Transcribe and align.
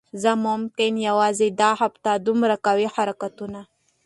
زه 0.21 0.31
ممکن 0.47 0.93
یوازی 1.07 1.49
دا 1.61 1.69
هفته 1.81 2.11
دومره 2.25 2.55
قوي 2.65 2.87
حرکتونو 2.95 3.61